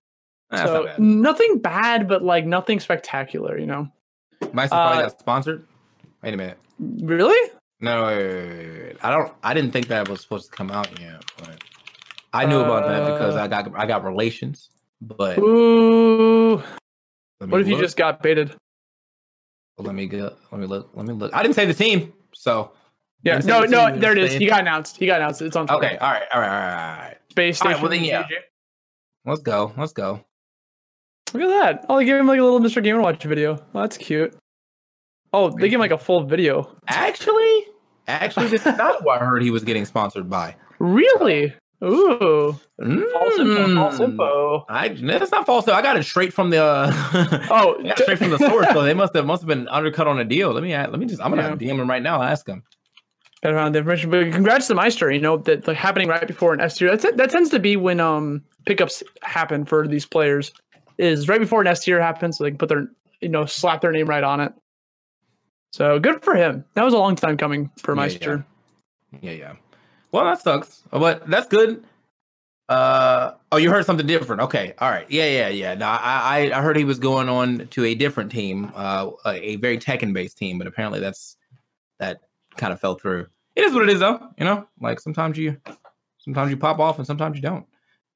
[0.50, 3.88] That's so nothing bad, but like nothing spectacular, you know.
[4.52, 5.66] Meister uh, probably got sponsored.
[6.22, 6.58] Wait a minute.
[6.78, 7.52] Really?
[7.80, 8.96] No, wait, wait, wait.
[9.02, 9.32] I don't.
[9.42, 11.62] I didn't think that was supposed to come out yet, but
[12.32, 14.70] I knew uh, about that because I got I got relations.
[15.02, 16.62] But ooh,
[17.38, 18.54] what if you just got baited?
[19.80, 20.34] Let me go.
[20.52, 20.90] Let me look.
[20.94, 21.34] Let me look.
[21.34, 22.72] I didn't say the team, so
[23.22, 23.38] yeah.
[23.38, 23.96] No, the no.
[23.96, 24.32] There it is.
[24.32, 24.96] He got announced.
[24.96, 25.42] He got announced.
[25.42, 25.66] It's on.
[25.66, 25.84] Twitter.
[25.84, 25.96] Okay.
[25.98, 26.22] All right.
[26.32, 26.48] All right.
[26.48, 27.08] All right.
[27.08, 27.14] All.
[27.30, 27.72] Space station.
[27.72, 28.26] Right, well then, yeah.
[29.24, 29.72] Let's go.
[29.76, 30.24] Let's go.
[31.32, 31.86] Look at that.
[31.88, 32.82] Oh, they gave him like a little Mr.
[32.82, 33.56] Game and Watch video.
[33.74, 34.36] Oh, that's cute.
[35.32, 36.76] Oh, they gave him like a full video.
[36.88, 37.66] Actually,
[38.08, 40.56] actually, this is not what I heard he was getting sponsored by.
[40.80, 41.54] Really?
[41.82, 43.12] Ooh, mm.
[43.12, 43.74] false info.
[43.74, 44.66] False info.
[44.68, 45.64] I that's not false.
[45.64, 45.72] Though.
[45.72, 46.62] I got it straight from the.
[46.62, 46.92] Uh,
[47.50, 48.68] oh, straight from the source.
[48.72, 50.52] So they must have must have been undercut on a deal.
[50.52, 51.22] Let me let me just.
[51.22, 51.72] I'm gonna yeah.
[51.72, 52.22] DM him right now.
[52.22, 52.62] Ask him.
[53.42, 55.10] Got around the information, but congrats to Meister.
[55.10, 56.94] You know that like happening right before an S tier.
[56.94, 60.52] That's that tends to be when um pickups happen for these players.
[60.98, 62.88] Is right before an S tier happens, so they can put their
[63.22, 64.52] you know slap their name right on it.
[65.72, 66.66] So good for him.
[66.74, 68.44] That was a long time coming for Meister.
[69.22, 69.30] yeah.
[69.30, 69.38] yeah.
[69.38, 69.52] yeah.
[70.12, 71.84] Well, that sucks, but that's good.
[72.68, 74.42] Uh oh, you heard something different.
[74.42, 75.88] Okay, all right, yeah, yeah, yeah.
[75.88, 80.12] I I heard he was going on to a different team, uh, a very Tekken
[80.12, 81.36] based team, but apparently that's
[81.98, 82.20] that
[82.56, 83.26] kind of fell through.
[83.56, 84.20] It is what it is, though.
[84.38, 85.56] You know, like sometimes you
[86.18, 87.66] sometimes you pop off and sometimes you don't.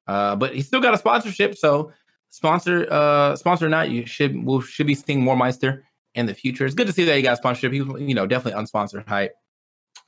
[0.07, 1.91] Uh, but he still got a sponsorship, so
[2.29, 6.33] sponsor uh sponsor or not, you should will should be seeing more Meister in the
[6.33, 6.65] future.
[6.65, 7.73] It's good to see that he got sponsorship.
[7.73, 9.35] He's you know definitely unsponsored hype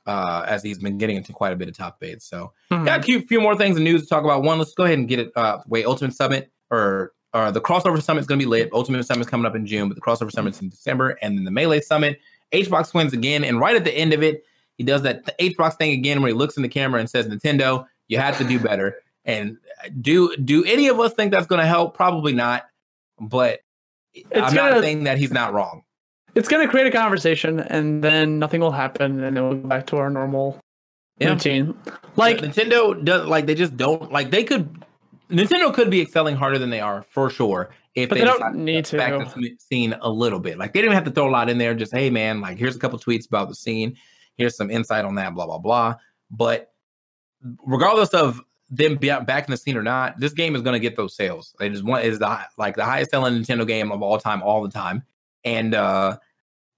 [0.08, 2.22] uh, as he's been getting into quite a bit of top eight.
[2.22, 2.84] So mm-hmm.
[2.84, 4.42] got a few, few more things in news to talk about.
[4.42, 5.30] One, let's go ahead and get it.
[5.36, 8.70] Uh, wait, Ultimate Summit or or the crossover summit is going to be lit.
[8.72, 11.36] Ultimate Summit is coming up in June, but the crossover summit is in December, and
[11.36, 12.18] then the Melee Summit.
[12.52, 14.44] HBox wins again, and right at the end of it,
[14.78, 17.86] he does that HBox thing again where he looks in the camera and says, "Nintendo,
[18.08, 19.58] you have to do better." And
[20.00, 21.94] do do any of us think that's going to help?
[21.94, 22.64] Probably not.
[23.20, 23.60] But
[24.14, 25.82] it's I'm gonna, not saying that he's not wrong
[26.38, 29.68] it's going to create a conversation, and then nothing will happen, and then we'll go
[29.68, 30.60] back to our normal
[31.18, 31.30] yeah.
[31.30, 31.76] routine.
[32.14, 34.84] Like Nintendo does, like they just don't like they could.
[35.30, 38.54] Nintendo could be excelling harder than they are for sure if but they, they don't
[38.54, 40.58] need to back the scene a little bit.
[40.58, 41.74] Like they didn't have to throw a lot in there.
[41.74, 43.96] Just hey man, like here's a couple tweets about the scene.
[44.36, 45.34] Here's some insight on that.
[45.34, 45.96] Blah blah blah.
[46.30, 46.72] But
[47.66, 50.80] regardless of them being back in the scene or not, this game is going to
[50.80, 51.54] get those sales.
[51.60, 54.62] It is one is the like the highest selling Nintendo game of all time, all
[54.62, 55.02] the time,
[55.44, 56.16] and uh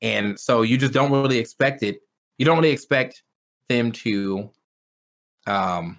[0.03, 2.01] and so you just don't really expect it.
[2.39, 3.23] You don't really expect
[3.69, 4.51] them to,
[5.47, 5.99] um,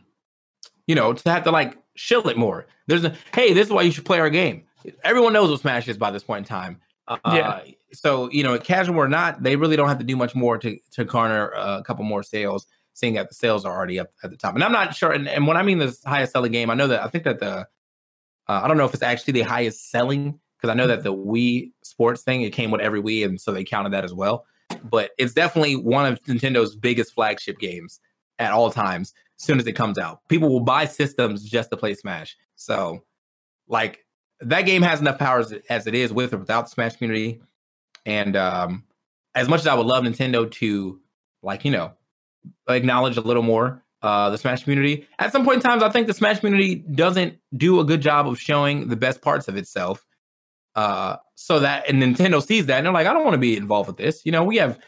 [0.87, 2.67] you know, to have to like shill it more.
[2.87, 4.63] There's a hey, this is why you should play our game.
[5.03, 6.81] Everyone knows what Smash is by this point in time.
[7.07, 7.61] Uh, yeah.
[7.93, 10.77] So you know, casual or not, they really don't have to do much more to
[10.91, 14.37] to garner a couple more sales seeing that the sales are already up at the
[14.37, 14.53] top.
[14.53, 15.11] And I'm not sure.
[15.11, 17.39] And, and when I mean the highest selling game, I know that I think that
[17.39, 17.67] the
[18.47, 21.13] uh, I don't know if it's actually the highest selling because I know that the
[21.13, 24.45] Wii Sports thing it came with every Wii, and so they counted that as well.
[24.83, 27.99] But it's definitely one of Nintendo's biggest flagship games
[28.39, 29.13] at all times.
[29.39, 32.37] As soon as it comes out, people will buy systems just to play Smash.
[32.55, 33.03] So,
[33.67, 34.05] like
[34.39, 37.41] that game has enough power as, as it is with or without the Smash community.
[38.05, 38.83] And um,
[39.33, 40.99] as much as I would love Nintendo to,
[41.41, 41.93] like you know,
[42.69, 45.07] acknowledge a little more uh, the Smash community.
[45.19, 48.27] At some point in times, I think the Smash community doesn't do a good job
[48.27, 50.05] of showing the best parts of itself.
[50.75, 53.57] Uh, so that and Nintendo sees that and they're like, I don't want to be
[53.57, 54.25] involved with this.
[54.25, 54.79] You know, we have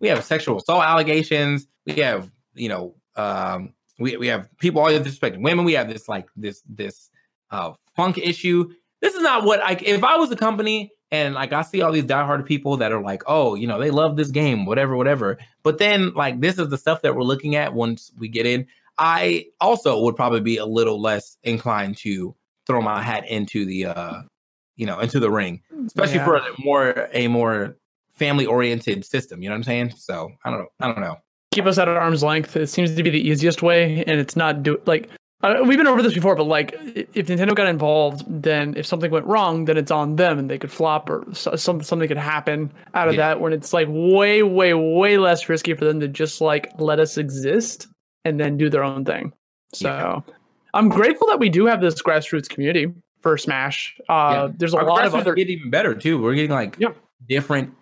[0.00, 1.66] we have sexual assault allegations.
[1.86, 5.64] We have you know um, we we have people all disrespecting women.
[5.64, 7.10] We have this like this this
[7.50, 8.70] uh, funk issue.
[9.00, 9.72] This is not what I.
[9.82, 13.02] If I was a company and like I see all these diehard people that are
[13.02, 15.38] like, oh, you know, they love this game, whatever, whatever.
[15.62, 18.66] But then like this is the stuff that we're looking at once we get in.
[18.98, 22.34] I also would probably be a little less inclined to
[22.66, 24.22] throw my hat into the uh
[24.76, 26.24] you know into the ring, especially yeah.
[26.24, 27.76] for a more a more
[28.14, 29.42] family oriented system.
[29.42, 29.94] You know what I'm saying?
[29.96, 30.68] So I don't know.
[30.80, 31.16] I don't know.
[31.52, 32.56] Keep us at arm's length.
[32.56, 35.10] It seems to be the easiest way, and it's not do like
[35.42, 39.10] uh, we've been over this before, but like, if Nintendo got involved, then if something
[39.10, 42.72] went wrong, then it's on them, and they could flop or something something could happen
[42.94, 43.28] out of yeah.
[43.28, 43.40] that.
[43.40, 47.18] When it's like way, way, way less risky for them to just like let us
[47.18, 47.88] exist
[48.24, 49.32] and then do their own thing.
[49.74, 50.34] So, yeah.
[50.74, 52.86] I'm grateful that we do have this grassroots community
[53.22, 53.96] for Smash.
[54.08, 54.54] Uh, yeah.
[54.56, 56.20] There's a Our lot of other get even better too.
[56.20, 56.92] We're getting like yeah.
[57.28, 57.72] different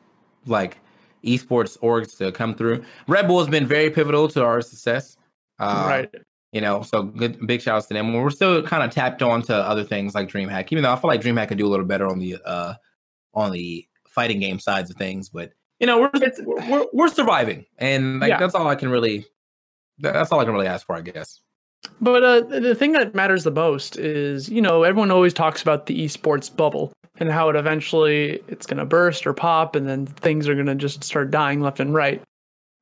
[0.47, 0.79] like
[1.25, 2.85] esports orgs to come through.
[3.09, 5.17] Red Bull has been very pivotal to our success.
[5.59, 6.15] Uh, right.
[6.53, 8.13] You know, so good big shouts to them.
[8.13, 11.09] We're still kind of tapped on to other things like DreamHack, even though I feel
[11.09, 12.75] like DreamHack could do a little better on the uh
[13.35, 15.29] on the fighting game sides of things.
[15.29, 16.11] But you know, we're
[16.69, 18.39] we're, we're surviving, and like yeah.
[18.39, 19.27] that's all I can really
[20.01, 21.41] that's all I can really ask for, I guess.
[22.01, 25.87] But uh, the thing that matters the most is, you know, everyone always talks about
[25.87, 30.07] the esports bubble and how it eventually it's going to burst or pop, and then
[30.07, 32.23] things are going to just start dying left and right.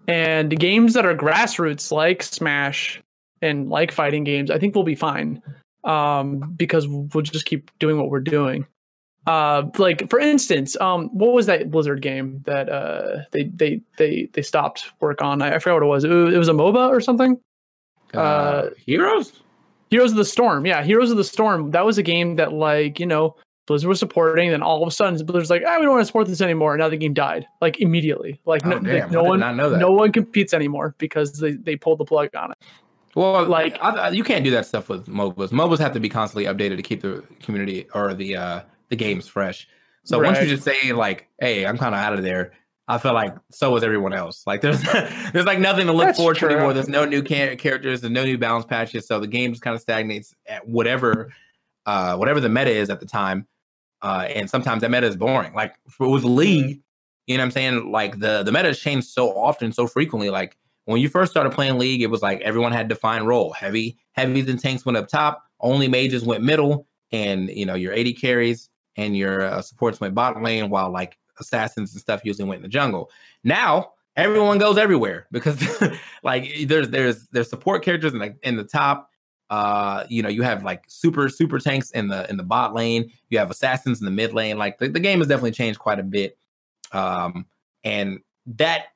[0.06, 3.02] And games that are grassroots like Smash
[3.42, 5.42] and like fighting games, I think we'll be fine
[5.84, 8.66] um, because we'll just keep doing what we're doing.
[9.26, 14.30] Uh, like for instance, um, what was that Blizzard game that uh, they they they
[14.32, 15.42] they stopped work on?
[15.42, 16.04] I, I forgot what it was.
[16.04, 16.34] It, was.
[16.34, 17.38] it was a MOBA or something.
[18.14, 19.40] Uh, uh, Heroes.
[19.90, 20.66] Heroes of the Storm.
[20.66, 21.70] Yeah, Heroes of the Storm.
[21.70, 24.50] That was a game that like you know Blizzard was supporting.
[24.50, 26.74] Then all of a sudden, Blizzard's like, "Ah, we don't want to support this anymore."
[26.74, 28.40] And now the game died like immediately.
[28.44, 32.04] Like oh, no, damn, no one, no one competes anymore because they they pulled the
[32.04, 32.58] plug on it.
[33.14, 35.48] Well, like I, you can't do that stuff with MOBAs.
[35.48, 39.26] MOBAs have to be constantly updated to keep the community or the uh the games
[39.26, 39.68] fresh.
[40.04, 40.28] So right.
[40.28, 42.52] once you just say like, "Hey, I'm kind of out of there,"
[42.88, 44.46] I feel like so was everyone else.
[44.46, 44.82] Like there's
[45.32, 46.48] there's like nothing to look That's forward true.
[46.48, 46.72] to anymore.
[46.72, 49.82] There's no new characters, there's no new balance patches, so the game just kind of
[49.82, 51.32] stagnates at whatever
[51.86, 53.46] uh whatever the meta is at the time.
[54.00, 55.52] Uh, and sometimes that meta is boring.
[55.54, 56.80] Like with League,
[57.26, 57.92] you know what I'm saying?
[57.92, 60.30] Like the the meta has changed so often, so frequently.
[60.30, 63.52] Like when you first started playing League, it was like everyone had defined role.
[63.52, 65.44] Heavy, heavies and tanks went up top.
[65.60, 70.14] Only mages went middle, and you know your AD carries and your uh, supports went
[70.14, 73.10] bottom lane, while like assassins and stuff usually went in the jungle.
[73.44, 75.62] Now everyone goes everywhere because
[76.22, 79.10] like there's there's there's support characters in the in the top.
[79.50, 83.10] Uh, you know, you have like super super tanks in the in the bot lane.
[83.30, 84.58] You have assassins in the mid lane.
[84.58, 86.36] Like the, the game has definitely changed quite a bit.
[86.92, 87.46] Um,
[87.84, 88.86] and that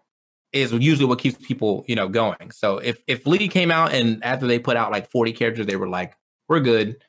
[0.52, 2.50] is usually what keeps people, you know, going.
[2.50, 5.76] So if if League came out and after they put out like 40 characters, they
[5.76, 6.14] were like,
[6.48, 7.02] we're good,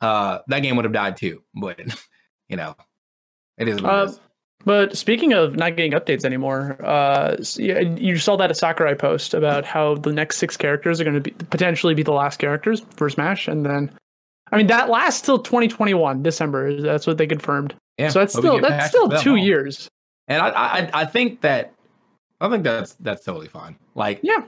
[0.00, 1.42] uh, that game would have died too.
[1.54, 1.78] But
[2.48, 2.74] you know,
[3.58, 4.20] it is what uh, it is.
[4.64, 9.64] But speaking of not getting updates anymore, uh, you saw that a Sakurai post about
[9.64, 13.08] how the next six characters are going to be potentially be the last characters for
[13.08, 13.90] Smash, and then,
[14.52, 16.80] I mean, that lasts till 2021 December.
[16.80, 17.74] That's what they confirmed.
[17.96, 19.88] Yeah, so that's still that's still two years.
[20.28, 21.74] and I, I I think that
[22.40, 23.76] I think that's that's totally fine.
[23.94, 24.44] Like yeah,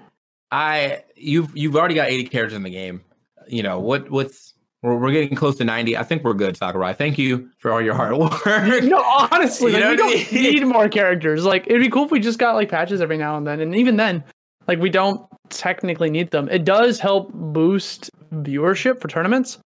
[0.51, 3.03] I you've you've already got 80 characters in the game.
[3.49, 4.52] You know what what's
[4.83, 5.97] we're, we're getting close to 90.
[5.97, 6.93] I think we're good, Sakurai.
[6.93, 8.45] Thank you for all your hard work.
[8.83, 11.45] no, honestly, like, we don't need more characters.
[11.45, 13.61] Like it'd be cool if we just got like patches every now and then.
[13.61, 14.25] And even then,
[14.67, 16.49] like we don't technically need them.
[16.49, 19.59] It does help boost viewership for tournaments.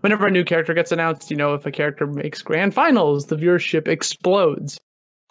[0.00, 3.36] Whenever a new character gets announced, you know, if a character makes grand finals, the
[3.36, 4.78] viewership explodes.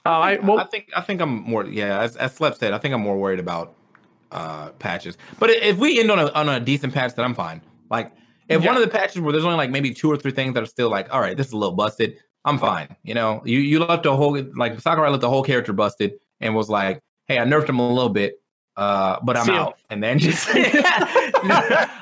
[0.06, 2.02] Uh, I, think, I, well, I think I think I'm more yeah.
[2.02, 3.74] As, as Slep said, I think I'm more worried about
[4.32, 5.18] uh patches.
[5.40, 7.62] But if we end on a on a decent patch, then I'm fine.
[7.90, 8.12] Like
[8.50, 8.68] if yeah.
[8.68, 10.68] one of the patches where there's only like maybe two or three things that are
[10.68, 12.96] still like, all right, this is a little busted, I'm fine.
[13.04, 16.56] You know, you you left a whole like Sakurai left the whole character busted and
[16.56, 18.42] was like, hey, I nerfed him a little bit,
[18.76, 19.78] uh, but I'm See out.
[19.90, 20.48] And then just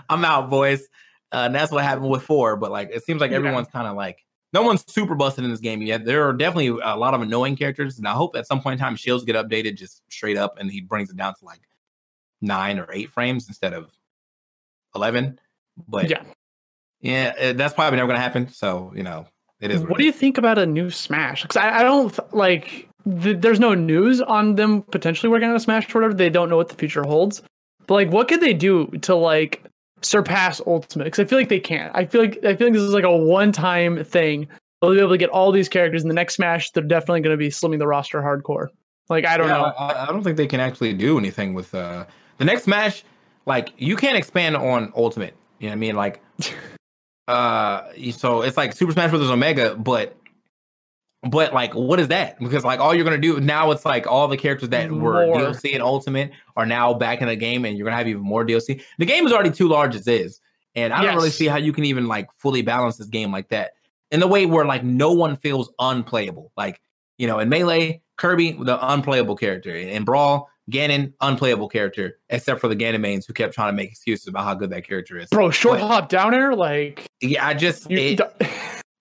[0.09, 0.87] I'm out, boys.
[1.33, 2.55] Uh, and that's what happened with four.
[2.55, 5.59] But like, it seems like everyone's kind of like no one's super busted in this
[5.59, 6.05] game yet.
[6.05, 8.79] There are definitely a lot of annoying characters, and I hope at some point in
[8.79, 11.61] time shields get updated just straight up, and he brings it down to like
[12.41, 13.91] nine or eight frames instead of
[14.95, 15.39] eleven.
[15.87, 16.23] But yeah,
[17.01, 18.49] yeah, eh, that's probably never going to happen.
[18.49, 19.27] So you know,
[19.59, 19.81] it is.
[19.81, 21.41] What, what do you think about a new Smash?
[21.41, 22.89] Because I, I, don't like.
[23.21, 26.13] Th- there's no news on them potentially working on a Smash or whatever.
[26.13, 27.41] They don't know what the future holds.
[27.87, 29.63] But like, what could they do to like
[30.01, 31.05] surpass Ultimate?
[31.05, 31.91] Because I feel like they can't.
[31.95, 34.47] I feel like I feel like this is like a one-time thing.
[34.81, 36.71] They'll be able to get all these characters in the next Smash.
[36.71, 38.67] They're definitely going to be slimming the roster hardcore.
[39.09, 39.63] Like I don't yeah, know.
[39.77, 42.05] I, I, don't think they can actually do anything with uh
[42.37, 43.03] the next Smash.
[43.45, 45.35] Like you can't expand on Ultimate.
[45.59, 45.95] You know what I mean?
[45.95, 46.21] Like
[47.27, 49.29] uh so it's like Super Smash Bros.
[49.29, 50.17] Omega, but
[51.23, 52.39] but like what is that?
[52.39, 55.13] Because like all you're gonna do now it's like all the characters that more.
[55.13, 58.21] were DLC and Ultimate are now back in the game and you're gonna have even
[58.21, 58.81] more DLC.
[58.97, 60.39] The game is already too large as is.
[60.77, 61.07] And I yes.
[61.07, 63.71] don't really see how you can even like fully balance this game like that.
[64.11, 66.51] In the way where like no one feels unplayable.
[66.55, 66.79] Like,
[67.17, 69.75] you know, in Melee, Kirby, the unplayable character.
[69.75, 73.89] In Brawl, Ganon, unplayable character, except for the Ganon mains who kept trying to make
[73.89, 75.29] excuses about how good that character is.
[75.29, 78.21] Bro, short but, hop down air, like yeah, I just you, it,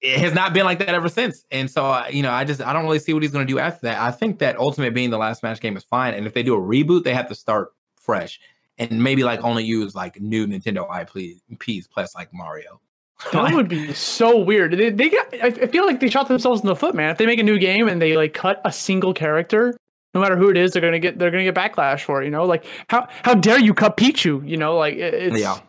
[0.00, 1.44] it, has not been like that ever since.
[1.50, 3.52] And so uh, you know, I just I don't really see what he's going to
[3.52, 4.00] do after that.
[4.00, 6.54] I think that Ultimate being the last Smash game is fine, and if they do
[6.54, 8.38] a reboot, they have to start fresh
[8.78, 12.80] and maybe like only use like new Nintendo IPs plus like Mario.
[13.32, 14.72] That would be so weird.
[14.72, 17.10] They, they get, I feel like they shot themselves in the foot, man.
[17.10, 19.74] If they make a new game and they like cut a single character
[20.16, 22.24] no matter who it is, they're gonna get they're gonna get backlash for it.
[22.24, 24.48] You know, like how how dare you cut Pichu?
[24.48, 25.60] You know, like it's yeah.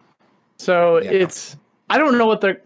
[0.58, 1.12] So yeah.
[1.12, 1.58] it's
[1.90, 2.62] I don't know what they're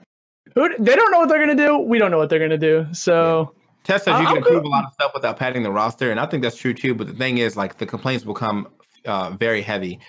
[0.53, 1.79] who they don't know what they're gonna do.
[1.79, 2.85] We don't know what they're gonna do.
[2.93, 3.51] So.
[3.51, 3.57] Yeah.
[3.83, 6.27] Test says you can improve a lot of stuff without padding the roster, and I
[6.27, 6.93] think that's true too.
[6.93, 8.67] But the thing is, like the complaints will come
[9.05, 9.99] uh, very heavy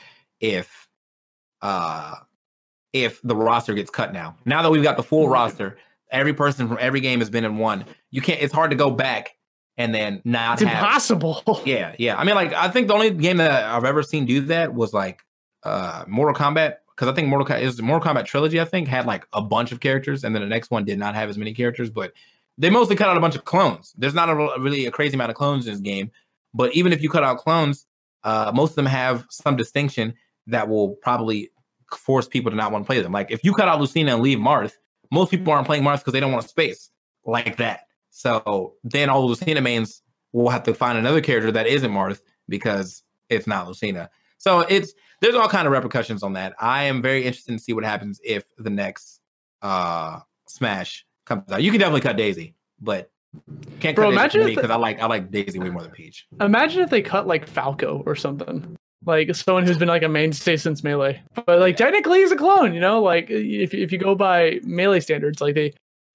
[0.41, 0.87] if
[1.63, 2.17] uh,
[2.93, 4.37] if the roster gets cut now.
[4.45, 5.79] Now that we've got the full roster,
[6.11, 7.87] every person from every game has been in one.
[8.11, 8.43] You can't.
[8.43, 9.37] It's hard to go back
[9.77, 11.43] and then not it's have, impossible.
[11.65, 12.17] Yeah, yeah.
[12.17, 14.93] I mean, like I think the only game that I've ever seen do that was
[14.93, 15.23] like
[15.65, 18.61] uh Mortal Kombat because I think Mortal Kombat is Mortal Kombat trilogy.
[18.61, 21.15] I think had like a bunch of characters, and then the next one did not
[21.15, 22.13] have as many characters, but
[22.59, 23.95] they mostly cut out a bunch of clones.
[23.97, 26.11] There's not a, really a crazy amount of clones in this game,
[26.53, 27.87] but even if you cut out clones,
[28.25, 30.15] uh, most of them have some distinction
[30.47, 31.51] that will probably
[31.97, 33.13] force people to not want to play them.
[33.13, 34.73] Like if you cut out Lucina and leave Marth,
[35.11, 36.91] most people aren't playing Marth because they don't want a space
[37.25, 37.87] like that.
[38.13, 43.03] So then all Lucina mains will have to find another character that isn't Marth because
[43.29, 44.11] it's not Lucina.
[44.39, 46.55] So it's there's all kind of repercussions on that.
[46.61, 49.21] I am very interested to see what happens if the next
[49.63, 51.63] uh Smash comes out.
[51.63, 53.11] You can definitely cut Daisy, but
[53.81, 56.27] can't Bro, cut Daisy because I like I like Daisy way more than Peach.
[56.41, 58.77] Imagine if they cut like Falco or something.
[59.05, 62.73] Like someone who's been like a mainstay since Melee, but like technically he's a clone,
[62.73, 63.03] you know.
[63.03, 65.73] Like if if you go by Melee standards, like they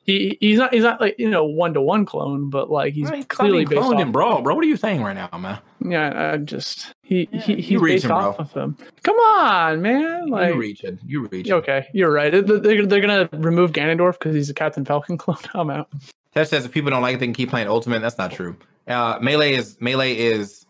[0.07, 3.09] he he's not he's not like you know one to one clone, but like he's
[3.09, 4.55] right, clearly based cloned in Brawl, bro.
[4.55, 5.59] What are you saying right now, man?
[5.85, 8.45] Yeah, I just he yeah, he he's based reaching, off bro.
[8.45, 8.77] of him.
[9.03, 10.29] Come on, man!
[10.29, 11.51] Like you reaching, you reaching.
[11.53, 12.31] Okay, you're right.
[12.31, 12.41] They're,
[12.85, 15.37] they're gonna remove Ganondorf because he's a Captain Falcon clone.
[15.53, 15.89] I'm out.
[16.33, 17.99] Tess says if people don't like it, they can keep playing Ultimate.
[17.99, 18.55] That's not true.
[18.87, 20.65] Uh, Melee is Melee is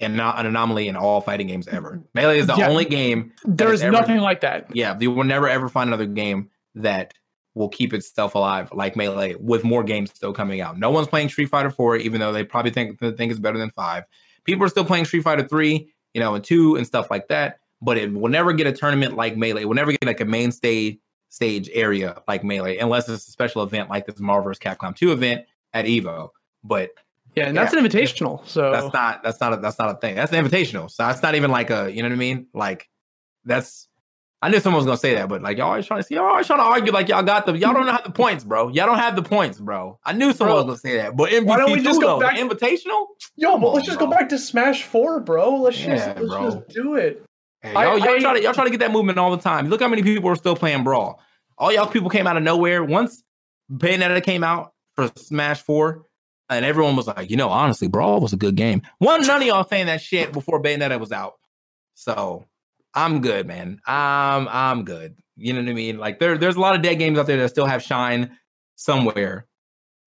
[0.00, 2.02] an, an anomaly in all fighting games ever.
[2.14, 3.32] Melee is the yeah, only game.
[3.44, 4.74] There's nothing like that.
[4.74, 7.14] Yeah, you will never ever find another game that
[7.54, 10.78] will keep itself alive like Melee with more games still coming out.
[10.78, 13.70] No one's playing Street Fighter 4, even though they probably think think it's better than
[13.70, 14.04] five.
[14.44, 17.58] People are still playing Street Fighter 3, you know, and two and stuff like that.
[17.82, 19.62] But it will never get a tournament like Melee.
[19.62, 23.30] It will never get like a mainstay stage stage area like Melee, unless it's a
[23.30, 24.58] special event like this Marvel vs.
[24.58, 26.30] Capcom 2 event at Evo.
[26.62, 26.90] But
[27.34, 28.46] yeah, and that's yeah, an invitational.
[28.46, 30.16] So that's not that's not a, that's not a thing.
[30.16, 30.90] That's an invitational.
[30.90, 32.48] So that's not even like a you know what I mean.
[32.52, 32.88] Like
[33.44, 33.88] that's
[34.42, 36.24] I knew someone was gonna say that, but like y'all always trying to see, y'all
[36.24, 38.68] always trying to argue like y'all got the y'all don't have the points, bro.
[38.68, 39.98] Y'all don't have the points, bro.
[40.04, 42.18] I knew someone bro, was gonna say that, but MVC why don't we just go
[42.18, 43.06] though, back invitational?
[43.36, 44.08] Yo, but let's just bro.
[44.08, 45.56] go back to Smash Four, bro.
[45.56, 46.50] Let's yeah, just let's bro.
[46.50, 47.22] just do it.
[47.60, 49.42] Hey, y'all, I, y'all, I, try to, y'all try to get that movement all the
[49.42, 49.68] time.
[49.68, 51.20] Look how many people are still playing Brawl.
[51.58, 52.82] All y'all people came out of nowhere.
[52.82, 53.22] Once
[53.70, 56.02] Bayonetta came out for Smash 4,
[56.48, 58.80] and everyone was like, you know, honestly, Brawl was a good game.
[58.98, 61.34] One, none of y'all saying that shit before Bayonetta was out.
[61.94, 62.46] So
[62.94, 63.80] I'm good, man.
[63.86, 65.16] I'm I'm good.
[65.36, 65.98] You know what I mean?
[65.98, 68.36] Like there, there's a lot of dead games out there that still have shine
[68.76, 69.46] somewhere.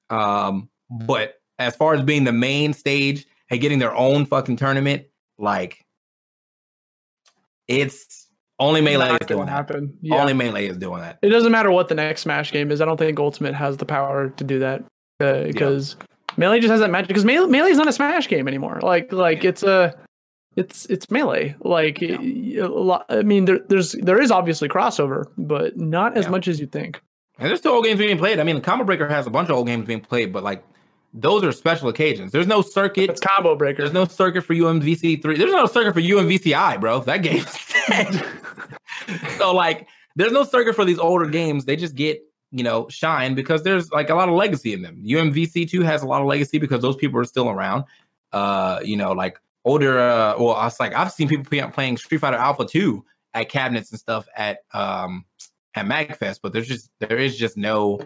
[0.10, 5.06] Um, but as far as being the main stage and getting their own fucking tournament,
[5.38, 5.84] like
[7.68, 8.28] it's
[8.60, 9.98] only melee is doing happen.
[10.02, 10.22] Yeah.
[10.22, 11.20] Only melee is doing that.
[11.22, 12.82] It doesn't matter what the next Smash game is.
[12.82, 14.84] I don't think Ultimate has the power to do that
[15.18, 16.04] because uh,
[16.38, 17.08] melee just has that magic.
[17.08, 18.80] Because melee, melee is not a Smash game anymore.
[18.82, 19.96] Like like it's a
[20.56, 21.56] it's it's melee.
[21.62, 22.68] Like yeah.
[22.68, 26.32] lot, I mean, there, there's there is obviously crossover, but not as yeah.
[26.32, 27.02] much as you think.
[27.40, 28.40] And there's still old games being played.
[28.40, 30.64] I mean, the Combo Breaker has a bunch of old games being played, but like
[31.14, 32.32] those are special occasions.
[32.32, 33.10] There's no circuit.
[33.10, 33.84] It's Combo Breaker.
[33.84, 35.38] There's no circuit for UMVC three.
[35.38, 37.00] There's no circuit for UMVCI, bro.
[37.02, 38.26] That game's dead.
[39.38, 41.66] so like, there's no circuit for these older games.
[41.66, 45.02] They just get you know shine because there's like a lot of legacy in them.
[45.04, 47.86] UMVC two has a lot of legacy because those people are still around.
[48.32, 50.00] Uh, you know, like older.
[50.00, 53.04] Uh, well, I was like, I've seen people playing Street Fighter Alpha 2
[53.34, 55.26] at cabinets and stuff at um
[55.76, 58.00] at Magfest, but there's just there is just no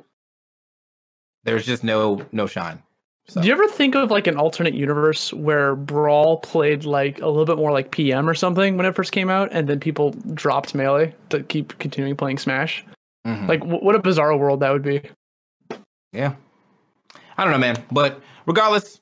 [1.43, 2.81] there's just no no shine.
[3.29, 3.41] So.
[3.41, 7.45] Do you ever think of like an alternate universe where Brawl played like a little
[7.45, 10.73] bit more like PM or something when it first came out, and then people dropped
[10.73, 12.85] Melee to keep continuing playing Smash?
[13.25, 13.47] Mm-hmm.
[13.47, 15.01] Like, w- what a bizarre world that would be.
[16.13, 16.35] Yeah,
[17.37, 17.83] I don't know, man.
[17.91, 19.01] But regardless,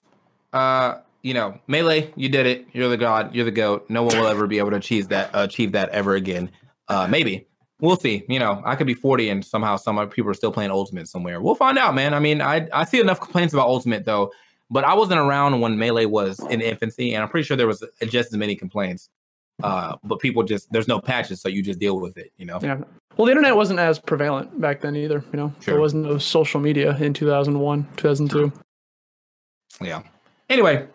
[0.53, 2.67] uh, you know, melee, you did it.
[2.71, 3.34] You're the god.
[3.34, 3.88] You're the goat.
[3.89, 5.32] No one will ever be able to achieve that.
[5.34, 6.51] Achieve that ever again.
[6.88, 7.47] Uh, maybe
[7.82, 8.23] we'll see.
[8.30, 11.41] You know, I could be 40 and somehow some people are still playing Ultimate somewhere.
[11.41, 12.13] We'll find out, man.
[12.13, 14.32] I mean, I I see enough complaints about Ultimate though,
[14.69, 17.84] but I wasn't around when Melee was in infancy, and I'm pretty sure there was
[18.03, 19.09] just as many complaints.
[19.63, 22.34] Uh, but people just there's no patches, so you just deal with it.
[22.38, 22.59] You know.
[22.61, 22.82] Yeah.
[23.17, 25.23] Well, the internet wasn't as prevalent back then either.
[25.34, 25.73] You know, sure.
[25.73, 28.51] there wasn't no social media in 2001, 2002.
[29.82, 30.03] Yeah.
[30.49, 30.88] Anyway,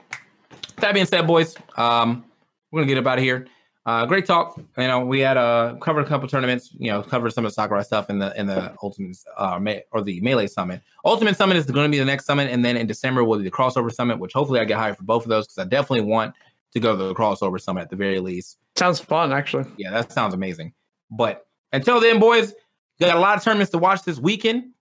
[0.81, 2.25] that being said, boys, um,
[2.71, 3.47] we're gonna get up out of here.
[3.87, 4.61] Uh, great talk.
[4.77, 6.71] You know, we had uh, covered a couple tournaments.
[6.79, 9.59] You know, covered some of the Sakurai stuff in the in the Ultimate uh,
[9.91, 10.83] or the Melee Summit.
[11.05, 13.45] Ultimate Summit is going to be the next summit, and then in December will be
[13.45, 16.03] the Crossover Summit, which hopefully I get hired for both of those because I definitely
[16.03, 16.35] want
[16.73, 18.59] to go to the Crossover Summit at the very least.
[18.77, 19.65] Sounds fun, actually.
[19.77, 20.73] Yeah, that sounds amazing.
[21.11, 22.55] But until then, boys,
[23.01, 24.73] got a lot of tournaments to watch this weekend.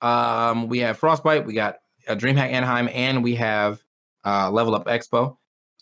[0.00, 1.78] Um, we have Frostbite, we got
[2.08, 3.82] a DreamHack Anaheim, and we have
[4.24, 5.36] uh, Level Up Expo.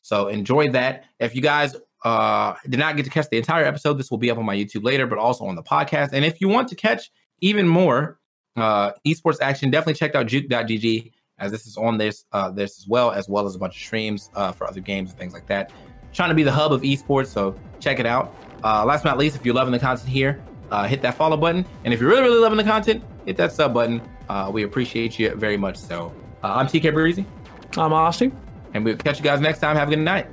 [0.04, 1.06] So enjoy that.
[1.18, 1.74] If you guys
[2.04, 4.54] uh, did not get to catch the entire episode, this will be up on my
[4.54, 6.10] YouTube later, but also on the podcast.
[6.12, 8.20] And if you want to catch even more
[8.54, 12.86] uh, esports action, definitely check out juked.gg as this is on this uh, this as
[12.86, 15.46] well, as well as a bunch of streams uh, for other games and things like
[15.46, 15.72] that.
[16.12, 18.36] Trying to be the hub of esports, so check it out.
[18.62, 21.38] Uh, last but not least, if you're loving the content here, uh, hit that follow
[21.38, 21.64] button.
[21.84, 24.02] And if you're really, really loving the content, hit that sub button.
[24.28, 25.78] Uh, we appreciate you very much.
[25.78, 27.24] So uh, I'm TK Breezy.
[27.78, 28.43] I'm Austin.
[28.74, 29.76] And we'll catch you guys next time.
[29.76, 30.26] Have a good night.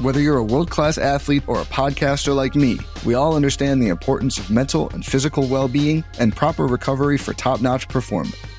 [0.00, 3.88] Whether you're a world class athlete or a podcaster like me, we all understand the
[3.88, 8.36] importance of mental and physical well being and proper recovery for top notch performance.